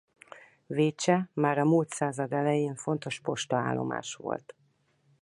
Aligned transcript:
Vécse 0.69 1.29
már 1.33 1.57
a 1.57 1.63
mult 1.63 1.91
század 1.93 2.33
elején 2.33 2.75
fontos 2.75 3.19
postaállomás 3.19 4.15
volt. 4.15 4.55